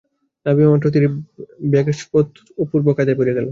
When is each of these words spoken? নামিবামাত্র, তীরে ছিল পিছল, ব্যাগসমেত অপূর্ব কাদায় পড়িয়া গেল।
নামিবামাত্র, 0.45 0.87
তীরে 0.93 1.07
ছিল 1.07 1.15
পিছল, 1.27 1.69
ব্যাগসমেত 1.71 2.29
অপূর্ব 2.63 2.87
কাদায় 2.97 3.17
পড়িয়া 3.19 3.35
গেল। 3.37 3.47